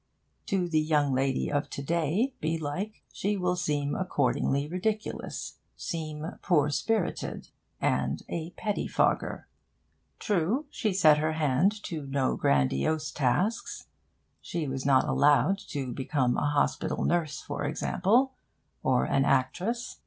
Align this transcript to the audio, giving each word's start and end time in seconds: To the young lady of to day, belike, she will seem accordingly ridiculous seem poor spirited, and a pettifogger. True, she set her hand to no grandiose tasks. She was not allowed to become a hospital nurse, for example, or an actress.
To 0.47 0.67
the 0.67 0.79
young 0.81 1.13
lady 1.13 1.47
of 1.51 1.69
to 1.69 1.83
day, 1.83 2.33
belike, 2.41 3.03
she 3.13 3.37
will 3.37 3.55
seem 3.55 3.93
accordingly 3.93 4.67
ridiculous 4.67 5.59
seem 5.77 6.25
poor 6.41 6.71
spirited, 6.71 7.49
and 7.79 8.23
a 8.27 8.49
pettifogger. 8.57 9.45
True, 10.17 10.65
she 10.71 10.91
set 10.91 11.19
her 11.19 11.33
hand 11.33 11.83
to 11.83 12.07
no 12.07 12.35
grandiose 12.35 13.11
tasks. 13.11 13.89
She 14.41 14.67
was 14.67 14.87
not 14.87 15.07
allowed 15.07 15.59
to 15.67 15.93
become 15.93 16.35
a 16.35 16.49
hospital 16.49 17.05
nurse, 17.05 17.39
for 17.39 17.63
example, 17.65 18.33
or 18.81 19.05
an 19.05 19.23
actress. 19.23 19.99